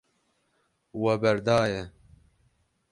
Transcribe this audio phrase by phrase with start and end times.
[1.01, 1.81] We berdaye.